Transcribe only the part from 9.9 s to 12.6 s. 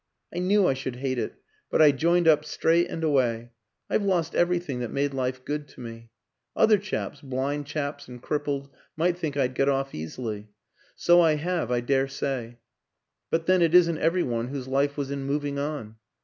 easily. So I have, I dare say;